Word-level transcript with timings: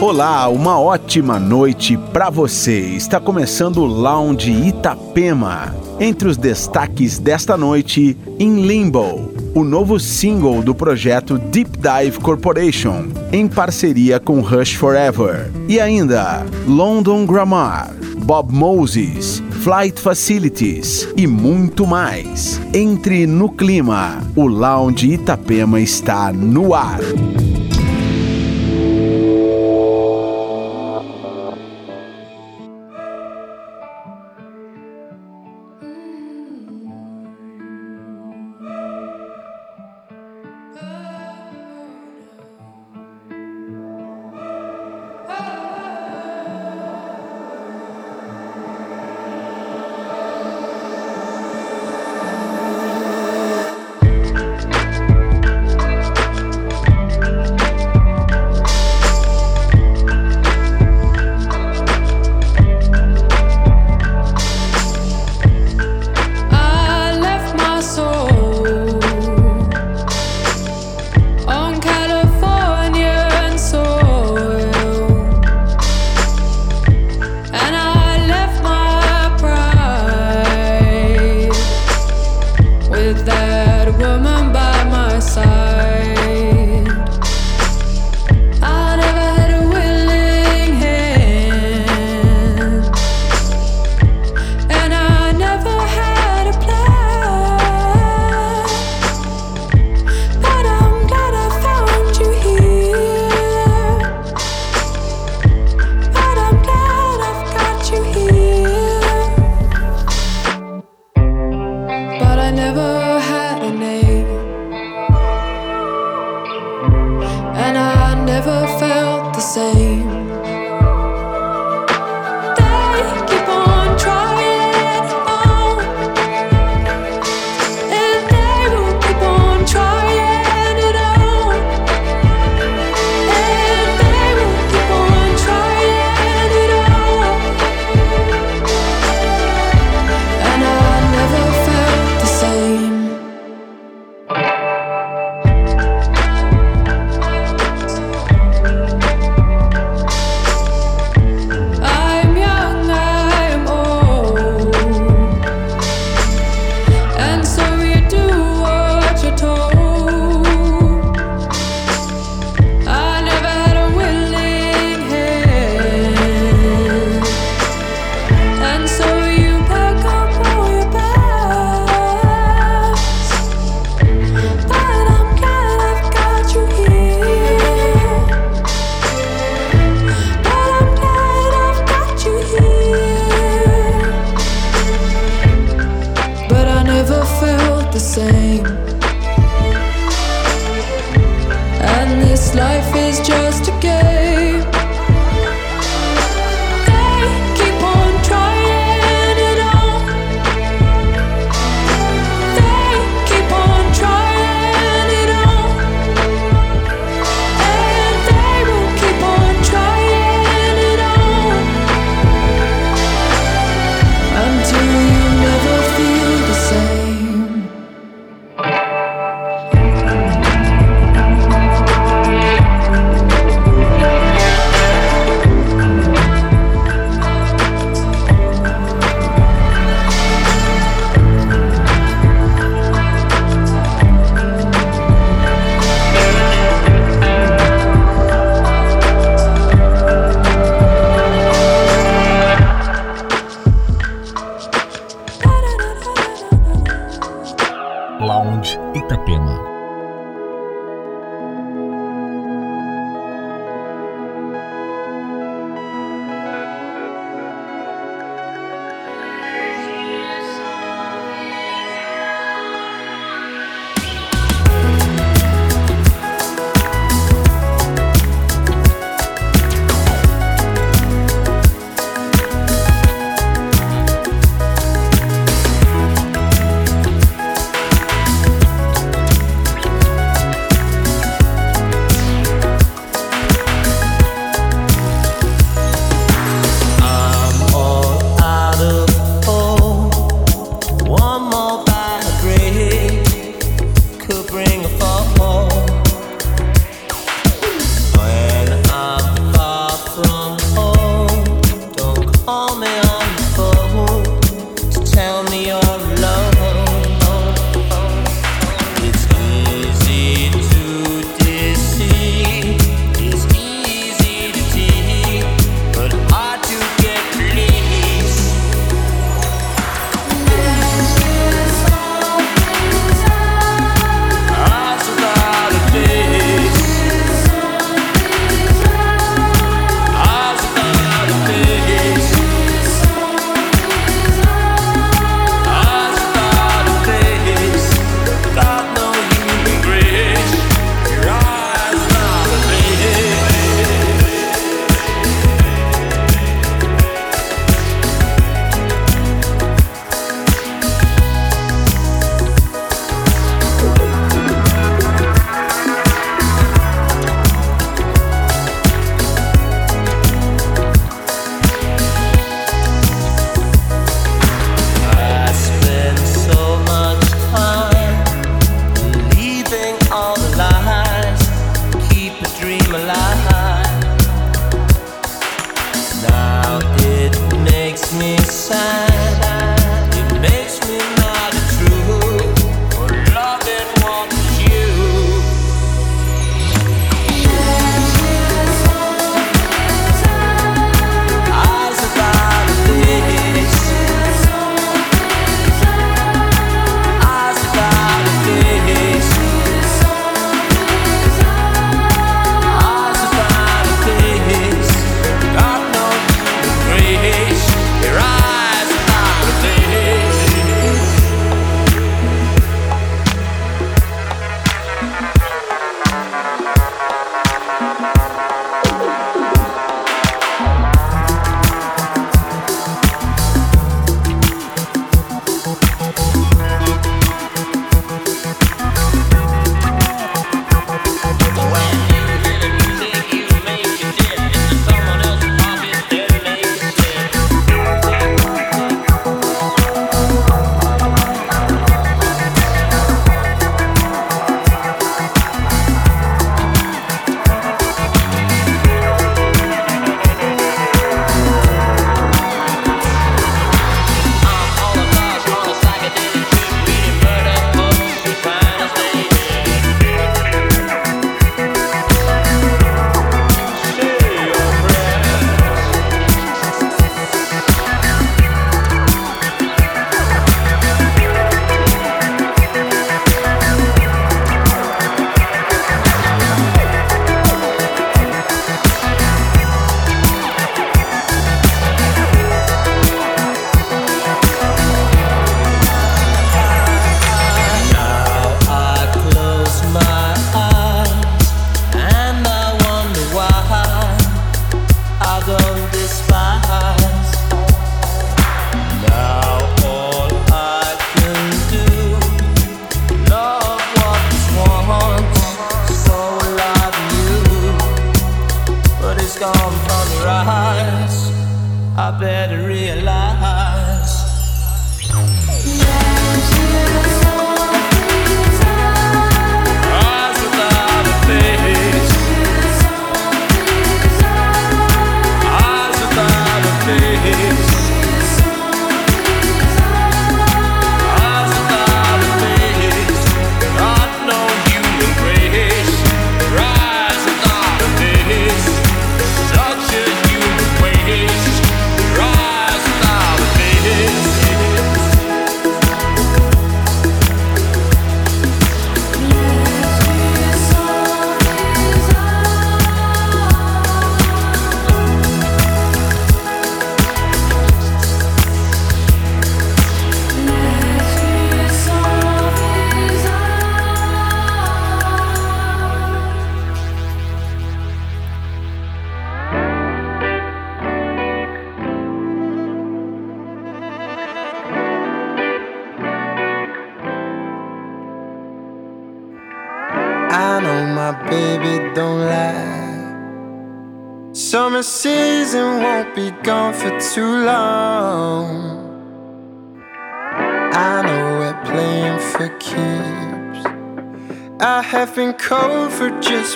Olá, 0.00 0.46
uma 0.48 0.78
ótima 0.78 1.40
noite 1.40 1.96
para 2.12 2.30
você. 2.30 2.78
Está 2.78 3.18
começando 3.18 3.78
o 3.78 3.84
Lounge 3.84 4.48
Itapema. 4.48 5.74
Entre 5.98 6.28
os 6.28 6.36
destaques 6.36 7.18
desta 7.18 7.56
noite, 7.56 8.16
In 8.38 8.64
Limbo, 8.64 9.32
o 9.56 9.64
novo 9.64 9.98
single 9.98 10.62
do 10.62 10.72
projeto 10.72 11.36
Deep 11.36 11.70
Dive 11.78 12.20
Corporation, 12.20 13.08
em 13.32 13.48
parceria 13.48 14.20
com 14.20 14.40
Rush 14.40 14.74
Forever. 14.74 15.50
E 15.68 15.80
ainda, 15.80 16.46
London 16.68 17.26
Grammar, 17.26 17.92
Bob 18.24 18.54
Moses, 18.54 19.42
Flight 19.64 20.00
Facilities 20.00 21.08
e 21.16 21.26
muito 21.26 21.84
mais. 21.84 22.60
Entre 22.72 23.26
no 23.26 23.50
clima. 23.50 24.22
O 24.36 24.46
Lounge 24.46 25.14
Itapema 25.14 25.80
está 25.80 26.32
no 26.32 26.72
ar. 26.72 27.00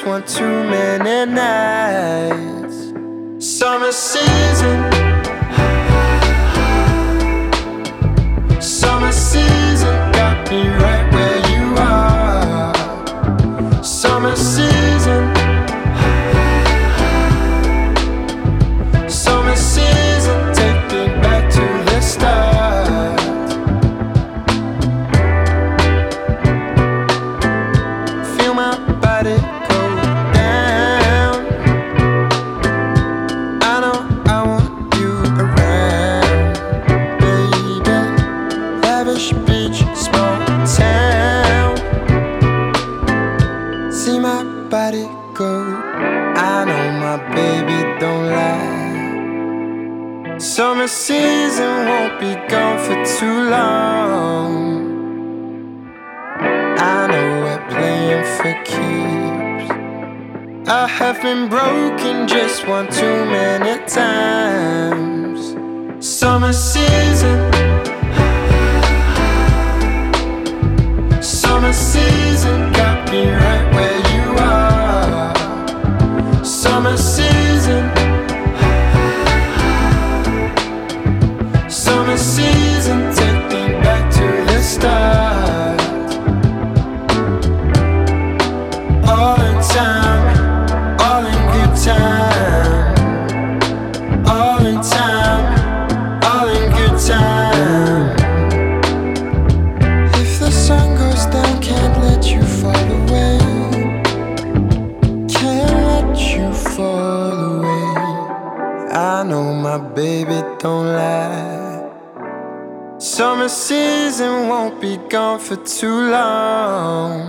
want 0.04 0.26
to 0.26 0.61
gone 115.12 115.38
for 115.38 115.56
too 115.56 116.10
long. 116.10 117.20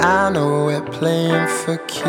I 0.00 0.30
know 0.32 0.66
we're 0.66 0.80
playing 0.80 1.48
for 1.48 1.76
keeps. 1.88 2.04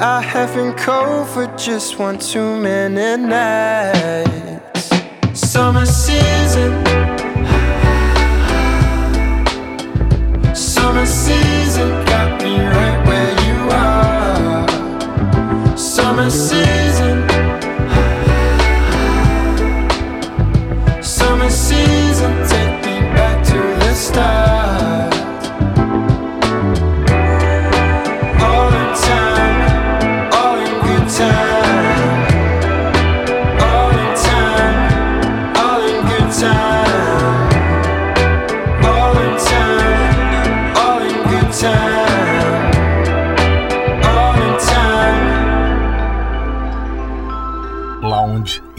I 0.00 0.22
haven't 0.22 0.78
cold 0.78 1.28
for 1.28 1.46
just 1.58 1.98
one 1.98 2.18
too 2.18 2.56
many 2.56 3.22
nights. 3.22 4.88
Summer 5.34 5.84
season. 5.84 6.82
Summer 10.54 11.04
season 11.04 11.90
got 12.06 12.42
me 12.42 12.60
right 12.60 13.06
where 13.06 13.34
you 13.46 13.68
are. 13.72 14.66
Summer 15.76 16.30
season. 16.30 16.53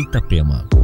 Itapema. 0.06 0.75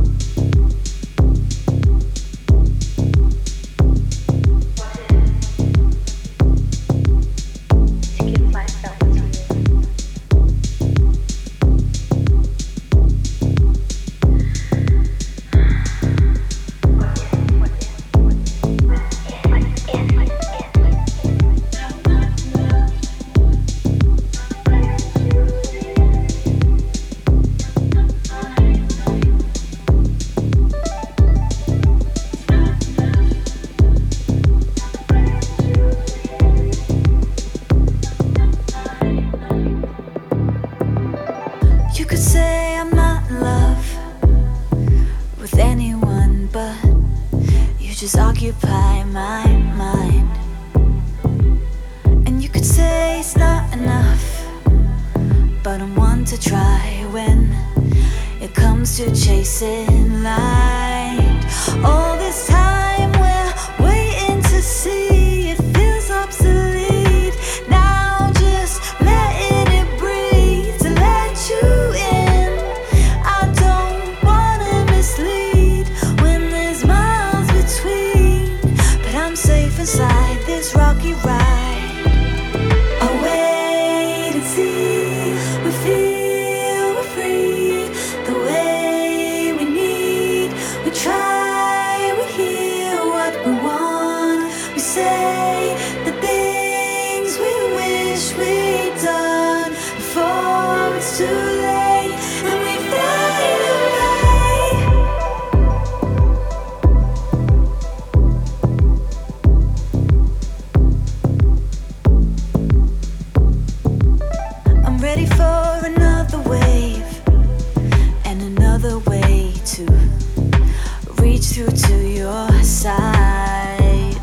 true 121.61 121.77
to 121.77 122.07
your 122.07 122.63
side. 122.63 124.17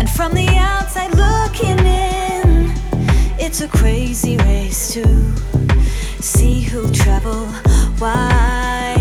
And 0.00 0.08
from 0.10 0.32
the 0.32 0.48
outside 0.58 1.14
looking 1.14 1.78
in, 1.78 2.72
it's 3.38 3.60
a 3.60 3.68
crazy 3.68 4.36
race 4.38 4.92
to 4.94 5.04
see 6.20 6.62
who 6.62 6.90
travel 6.92 7.46
wide. 8.00 8.93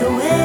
the 0.00 0.10
way 0.10 0.39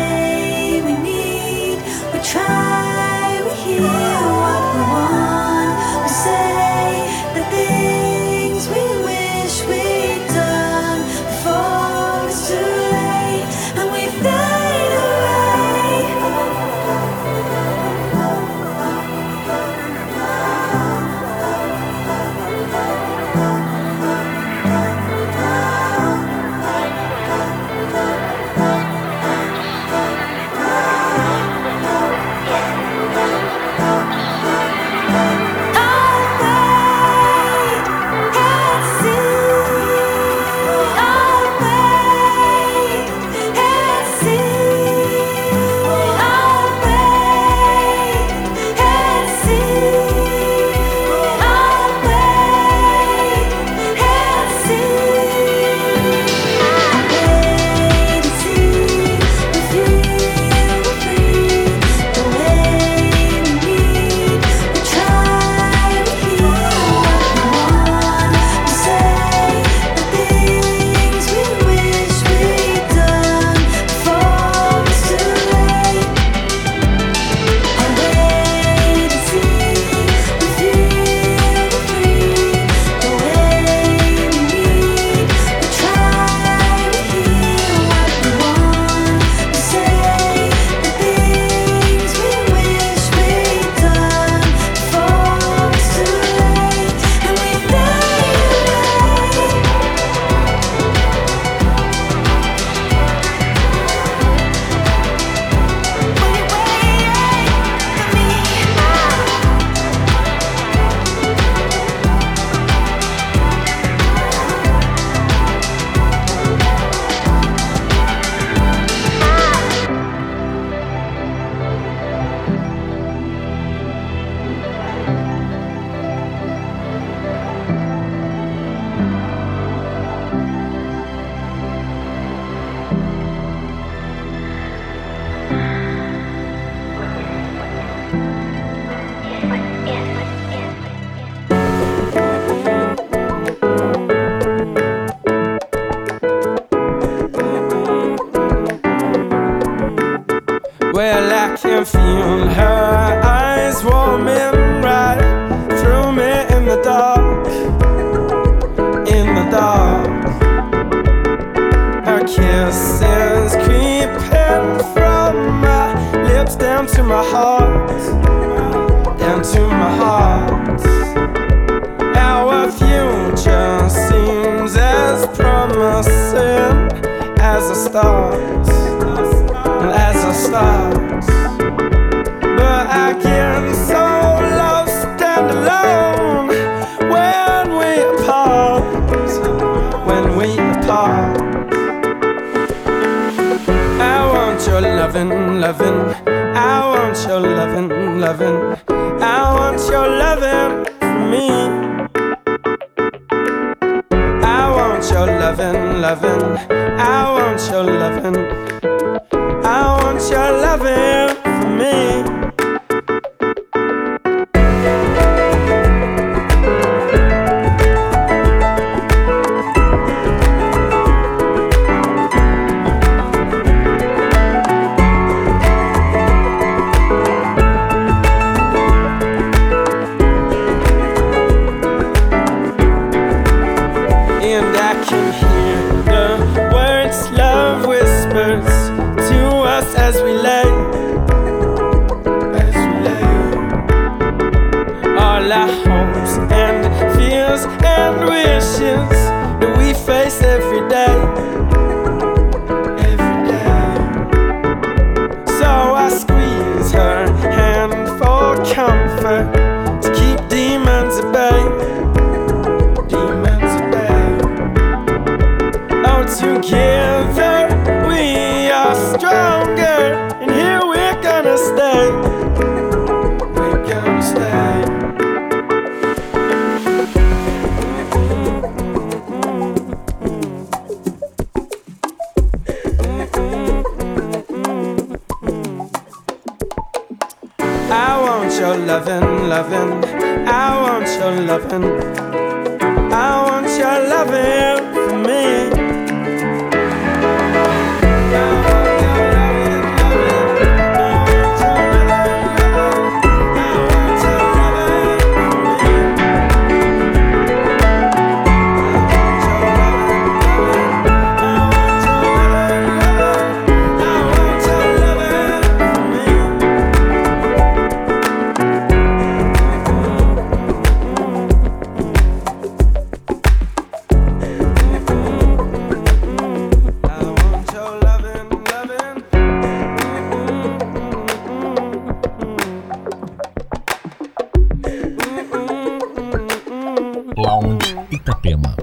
Itapema. 338.25 338.75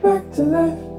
Back 0.00 0.32
to 0.34 0.42
life. 0.42 0.89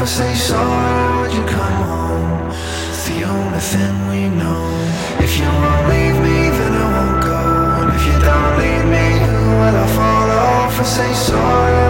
If 0.00 0.06
I 0.06 0.08
say 0.08 0.34
sorry, 0.34 1.20
would 1.20 1.34
you 1.34 1.44
come 1.44 1.82
home? 1.84 2.50
It's 2.88 3.06
the 3.06 3.22
only 3.22 3.58
thing 3.58 4.08
we 4.08 4.34
know. 4.34 4.64
If 5.18 5.36
you 5.36 5.44
won't 5.44 5.88
leave 5.90 6.18
me, 6.24 6.48
then 6.56 6.72
I 6.72 6.86
won't 6.96 7.22
go. 7.22 7.40
And 7.82 7.92
if 7.94 8.06
you 8.06 8.16
don't 8.24 8.56
leave 8.60 8.86
me, 8.94 9.06
who 9.26 9.36
will 9.60 9.76
I 9.76 9.86
follow? 9.98 10.68
If 10.68 10.80
I 10.80 10.84
say 10.84 11.12
sorry. 11.12 11.89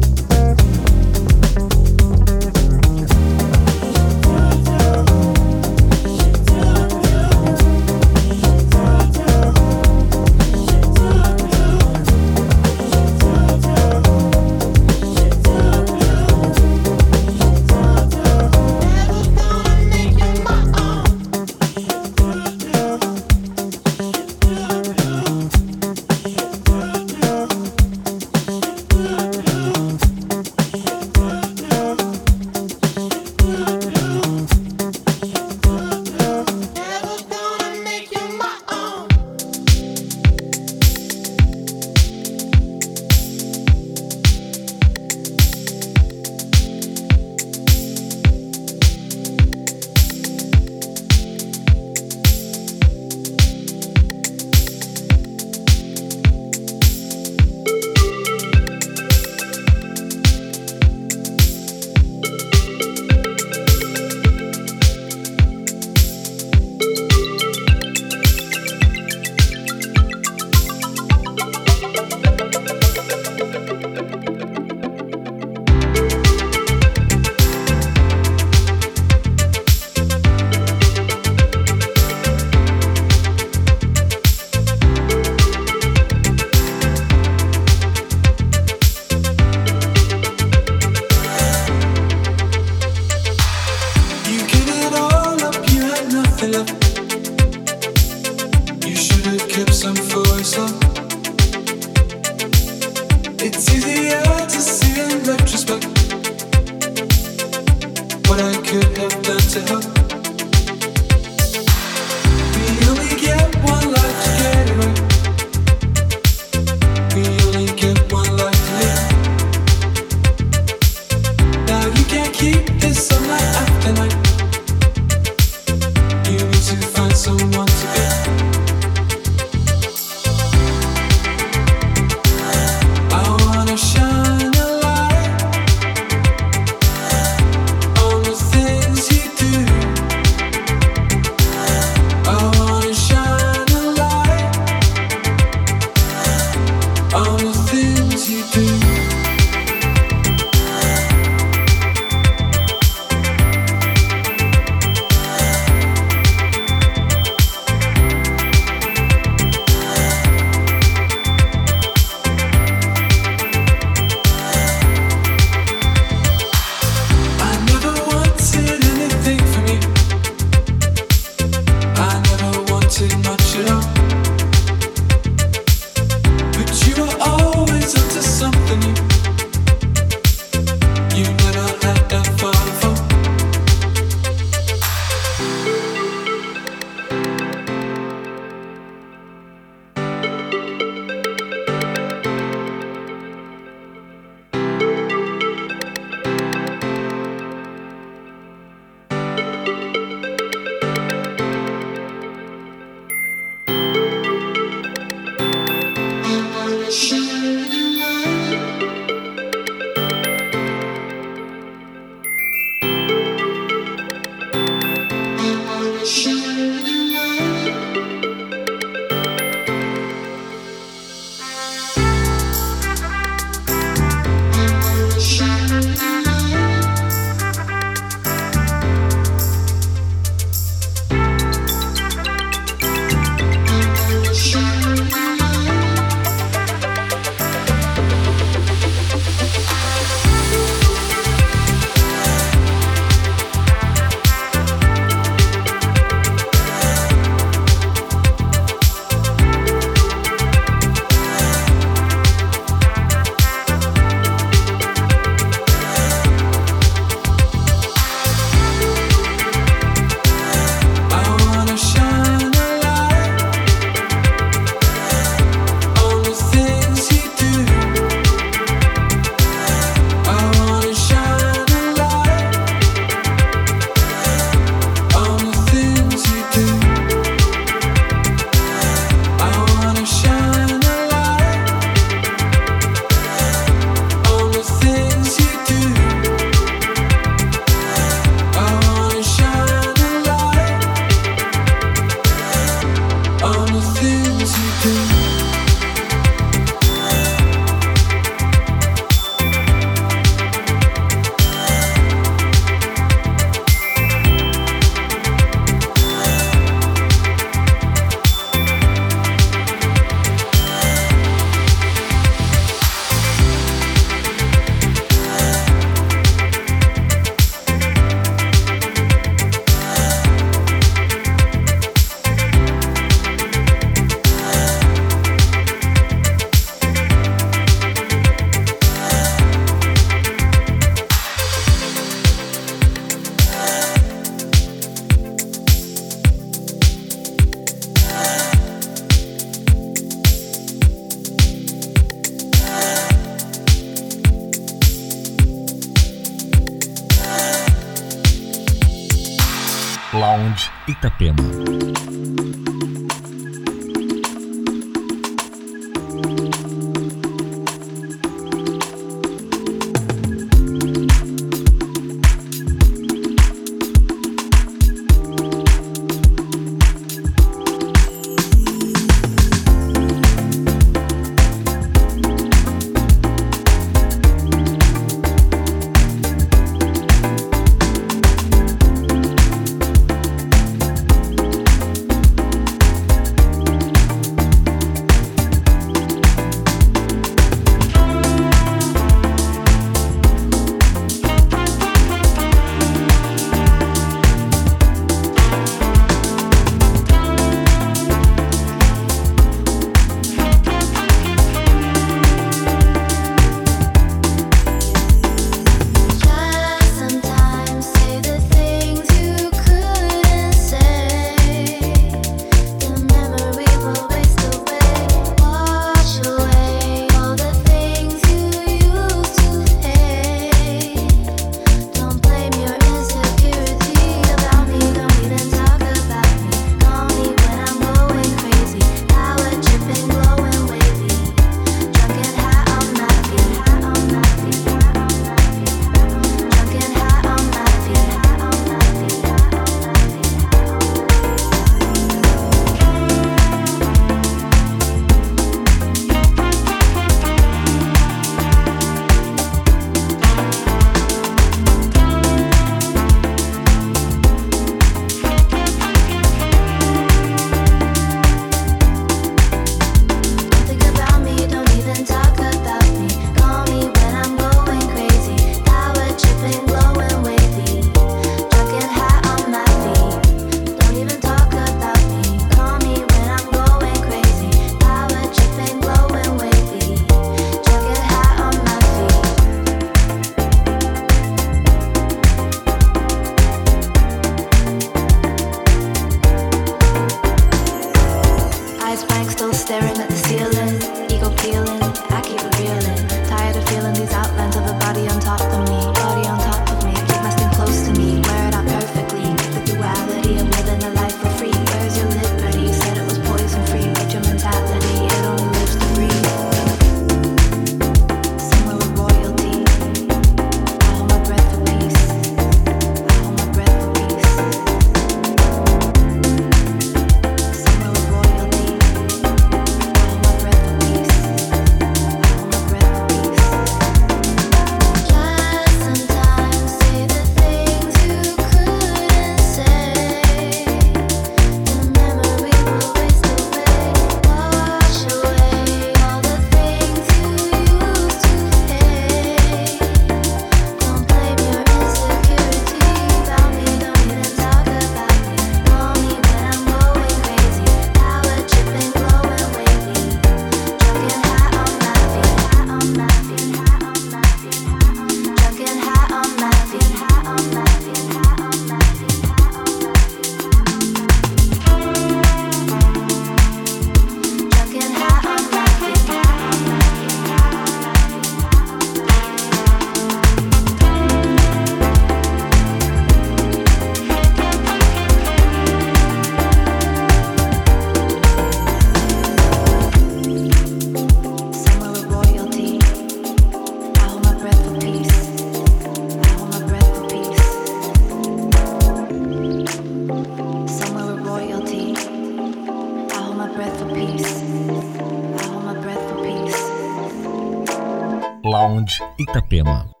Lounge 598.81 599.03
Itapema. 599.17 600.00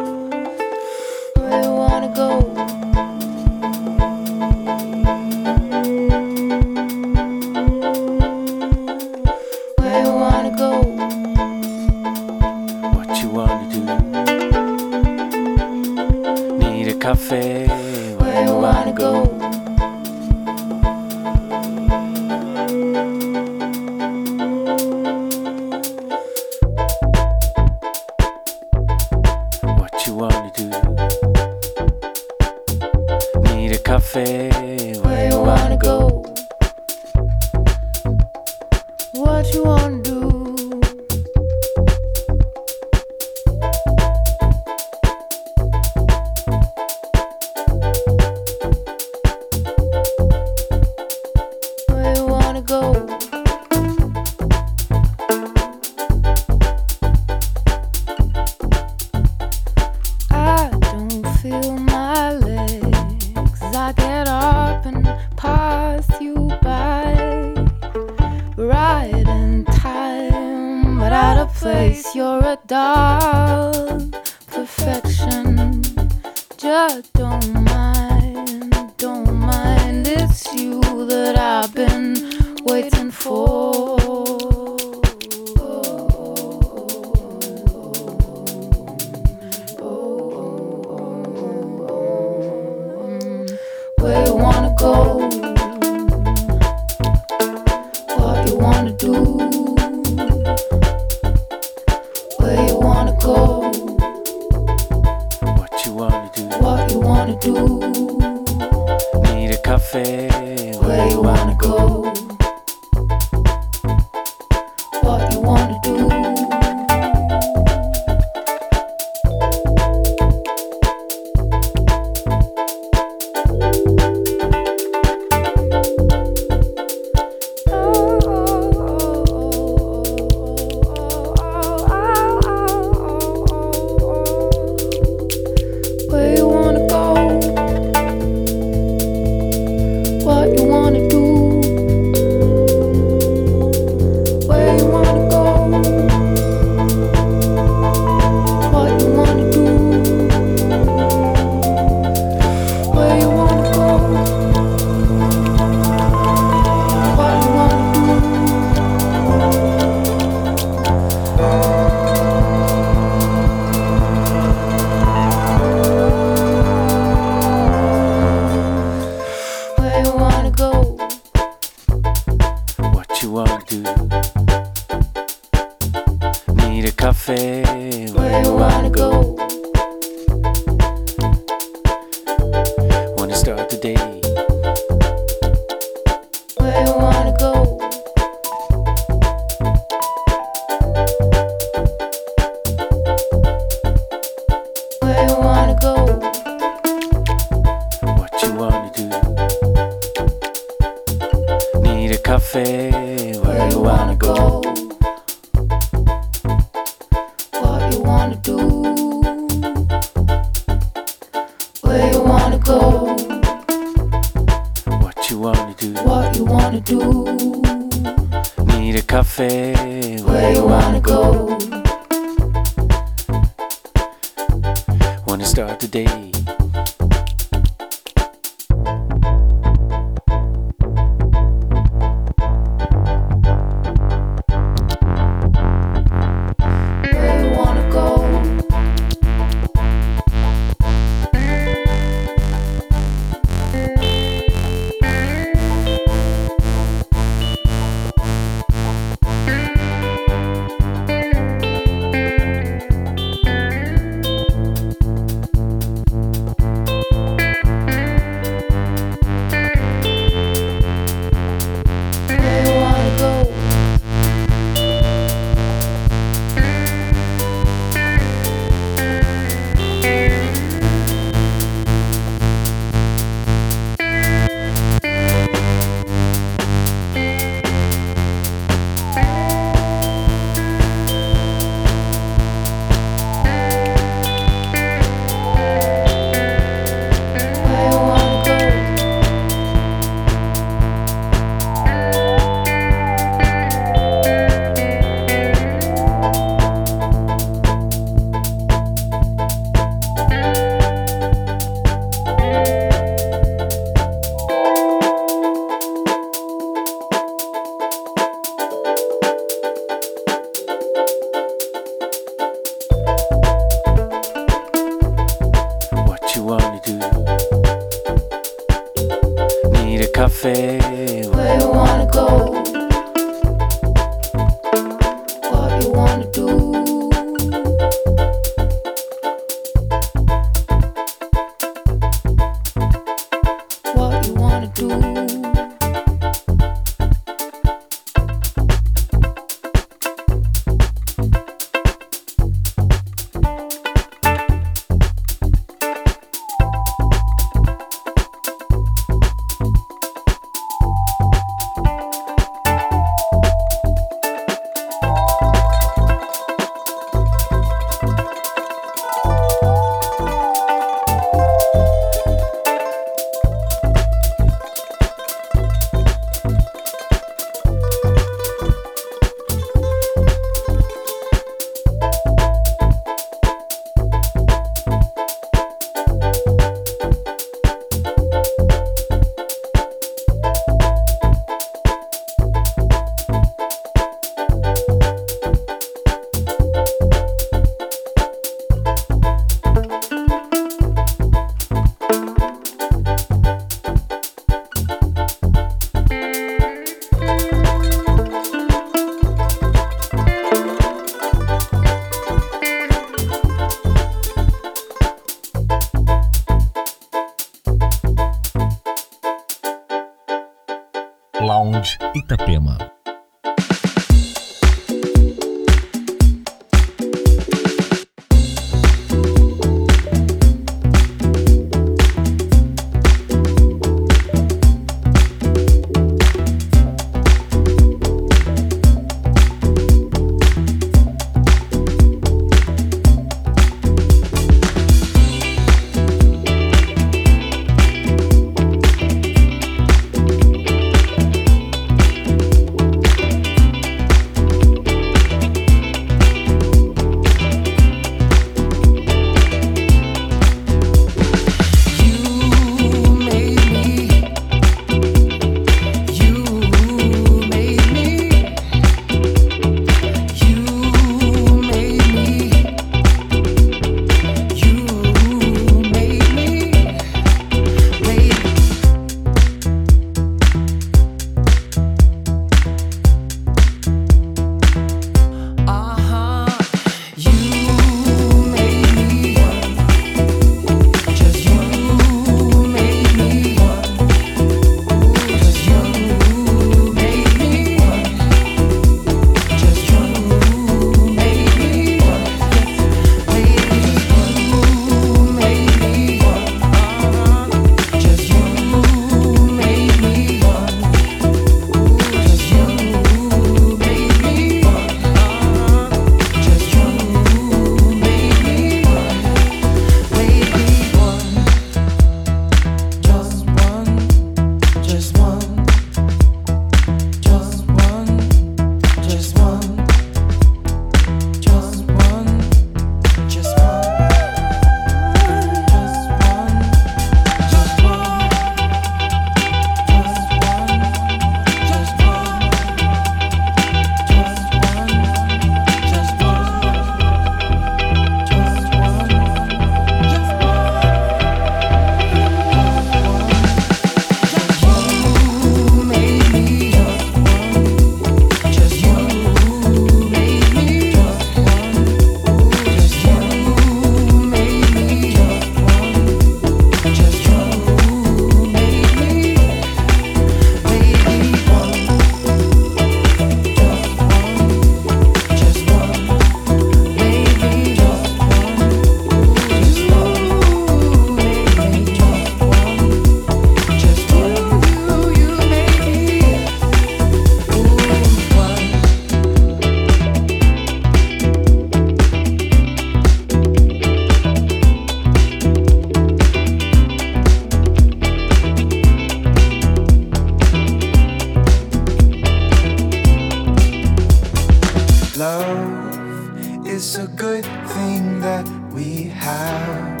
Love 595.18 596.64
is 596.64 596.96
a 596.96 597.08
good 597.08 597.44
thing 597.74 598.20
that 598.20 598.46
we 598.72 599.02
have. 599.02 600.00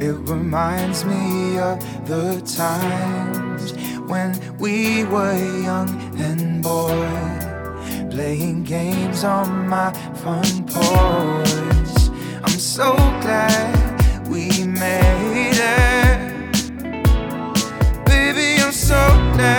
It 0.00 0.12
reminds 0.30 1.04
me 1.04 1.58
of 1.58 1.80
the 2.06 2.40
times 2.46 3.72
when 4.06 4.38
we 4.58 5.02
were 5.02 5.36
young 5.64 5.90
and 6.20 6.62
boy, 6.62 7.08
playing 8.08 8.62
games 8.62 9.24
on 9.24 9.68
my 9.68 9.92
front 10.22 10.68
porch. 10.68 12.12
I'm 12.44 12.60
so 12.60 12.94
glad 13.22 14.28
we 14.28 14.64
made 14.64 15.58
it. 15.58 16.70
Baby, 18.04 18.62
I'm 18.62 18.70
so 18.70 18.94
glad. 19.34 19.55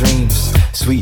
Dreams. 0.00 0.39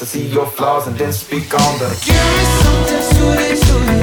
I 0.00 0.04
see 0.04 0.26
your 0.28 0.46
flaws 0.46 0.86
and 0.86 0.96
then 0.96 1.12
speak 1.12 1.52
on 1.52 1.78
them. 1.78 1.92
Give 2.06 2.14
me 2.14 3.56
something. 3.56 3.99